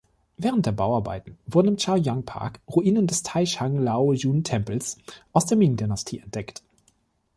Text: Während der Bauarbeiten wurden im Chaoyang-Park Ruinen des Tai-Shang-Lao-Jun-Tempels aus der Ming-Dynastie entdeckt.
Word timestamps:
Während 0.35 0.65
der 0.65 0.71
Bauarbeiten 0.71 1.37
wurden 1.45 1.67
im 1.67 1.77
Chaoyang-Park 1.77 2.61
Ruinen 2.67 3.05
des 3.05 3.21
Tai-Shang-Lao-Jun-Tempels 3.21 4.97
aus 5.31 5.45
der 5.45 5.57
Ming-Dynastie 5.57 6.17
entdeckt. 6.21 6.63